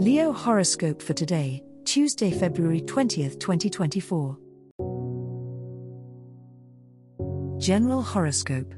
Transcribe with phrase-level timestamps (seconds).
[0.00, 4.38] Leo horoscope for today, Tuesday, February 20th, 2024.
[7.58, 8.72] General horoscope.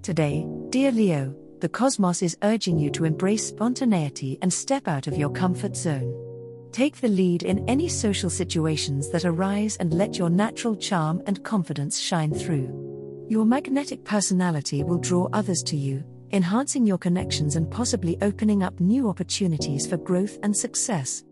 [0.00, 5.18] Today, dear Leo, the cosmos is urging you to embrace spontaneity and step out of
[5.18, 6.70] your comfort zone.
[6.72, 11.44] Take the lead in any social situations that arise and let your natural charm and
[11.44, 13.26] confidence shine through.
[13.28, 18.80] Your magnetic personality will draw others to you, enhancing your connections and possibly opening up
[18.80, 21.22] new opportunities for growth and success.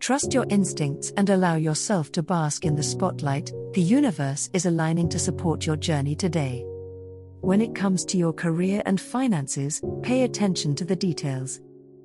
[0.00, 5.08] Trust your instincts and allow yourself to bask in the spotlight, the universe is aligning
[5.08, 6.64] to support your journey today.
[7.40, 11.60] When it comes to your career and finances, pay attention to the details.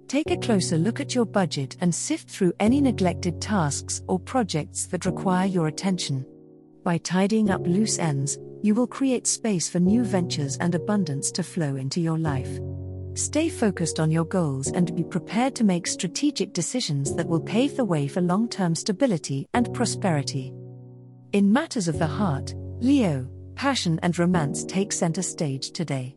[0.08, 4.86] Take a closer look at your budget and sift through any neglected tasks or projects
[4.88, 6.26] that require your attention.
[6.84, 11.44] By tidying up loose ends, you will create space for new ventures and abundance to
[11.44, 12.60] flow into your life.
[13.14, 17.78] Stay focused on your goals and be prepared to make strategic decisions that will pave
[17.78, 20.54] the way for long term stability and prosperity.
[21.34, 26.16] In matters of the heart, Leo, passion and romance take center stage today.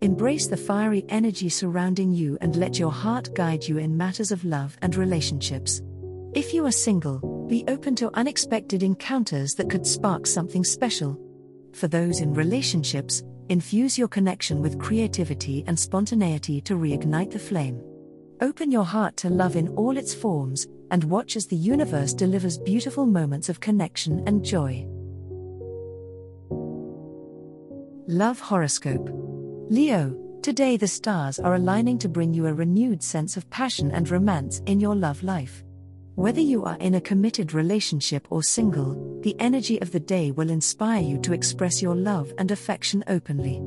[0.00, 4.44] Embrace the fiery energy surrounding you and let your heart guide you in matters of
[4.44, 5.82] love and relationships.
[6.32, 11.18] If you are single, be open to unexpected encounters that could spark something special.
[11.72, 17.82] For those in relationships, infuse your connection with creativity and spontaneity to reignite the flame.
[18.40, 22.56] Open your heart to love in all its forms, and watch as the universe delivers
[22.56, 24.86] beautiful moments of connection and joy.
[28.06, 29.10] Love Horoscope
[29.68, 34.08] Leo, today the stars are aligning to bring you a renewed sense of passion and
[34.08, 35.64] romance in your love life.
[36.16, 40.50] Whether you are in a committed relationship or single, the energy of the day will
[40.50, 43.62] inspire you to express your love and affection openly.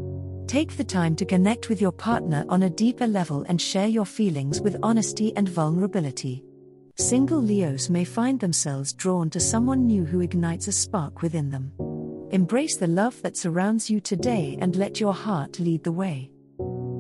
[0.45, 4.05] Take the time to connect with your partner on a deeper level and share your
[4.05, 6.43] feelings with honesty and vulnerability.
[6.97, 11.71] Single Leos may find themselves drawn to someone new who ignites a spark within them.
[12.31, 16.29] Embrace the love that surrounds you today and let your heart lead the way.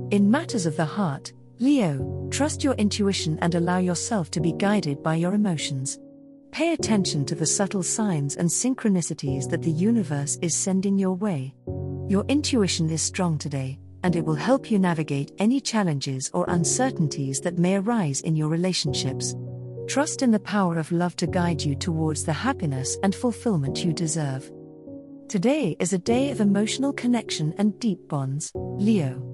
[0.09, 1.33] In matters of the heart,
[1.63, 5.97] Leo, trust your intuition and allow yourself to be guided by your emotions.
[6.51, 11.55] Pay attention to the subtle signs and synchronicities that the universe is sending your way.
[12.09, 17.39] Your intuition is strong today, and it will help you navigate any challenges or uncertainties
[17.39, 19.33] that may arise in your relationships.
[19.87, 23.93] Trust in the power of love to guide you towards the happiness and fulfillment you
[23.93, 24.51] deserve.
[25.29, 29.32] Today is a day of emotional connection and deep bonds, Leo.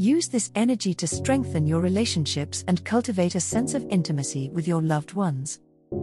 [0.00, 4.80] Use this energy to strengthen your relationships and cultivate a sense of intimacy with your
[4.80, 5.60] loved ones.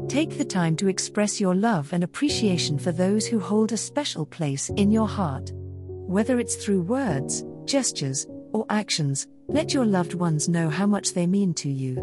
[0.07, 4.23] Take the time to express your love and appreciation for those who hold a special
[4.23, 5.51] place in your heart.
[5.55, 11.25] Whether it's through words, gestures, or actions, let your loved ones know how much they
[11.25, 11.95] mean to you.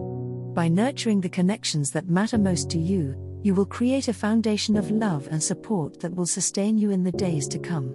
[0.53, 4.91] By nurturing the connections that matter most to you, you will create a foundation of
[4.91, 7.94] love and support that will sustain you in the days to come.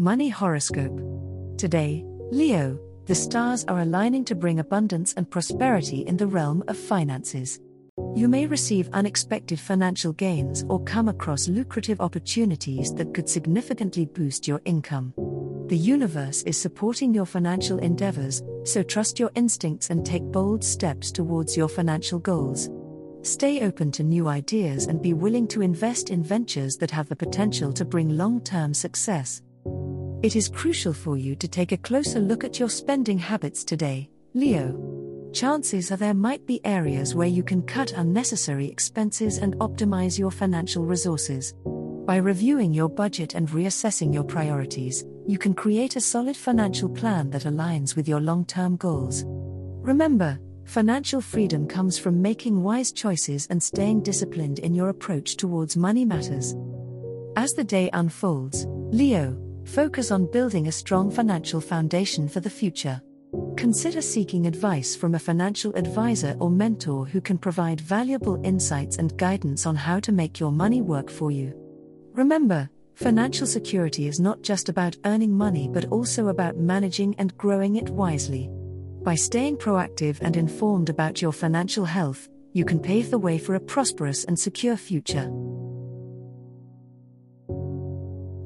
[0.00, 0.98] Money Horoscope.
[1.58, 6.78] Today, Leo, the stars are aligning to bring abundance and prosperity in the realm of
[6.78, 7.60] finances.
[8.16, 14.48] You may receive unexpected financial gains or come across lucrative opportunities that could significantly boost
[14.48, 15.12] your income.
[15.66, 21.12] The universe is supporting your financial endeavors, so trust your instincts and take bold steps
[21.12, 22.70] towards your financial goals.
[23.20, 27.16] Stay open to new ideas and be willing to invest in ventures that have the
[27.16, 29.42] potential to bring long term success.
[30.22, 34.10] It is crucial for you to take a closer look at your spending habits today,
[34.34, 35.30] Leo.
[35.32, 40.30] Chances are there might be areas where you can cut unnecessary expenses and optimize your
[40.30, 41.54] financial resources.
[42.04, 47.30] By reviewing your budget and reassessing your priorities, you can create a solid financial plan
[47.30, 49.24] that aligns with your long term goals.
[49.26, 55.78] Remember, financial freedom comes from making wise choices and staying disciplined in your approach towards
[55.78, 56.54] money matters.
[57.36, 59.34] As the day unfolds, Leo,
[59.64, 63.00] Focus on building a strong financial foundation for the future.
[63.56, 69.16] Consider seeking advice from a financial advisor or mentor who can provide valuable insights and
[69.16, 71.54] guidance on how to make your money work for you.
[72.14, 77.76] Remember, financial security is not just about earning money but also about managing and growing
[77.76, 78.50] it wisely.
[79.02, 83.54] By staying proactive and informed about your financial health, you can pave the way for
[83.54, 85.30] a prosperous and secure future.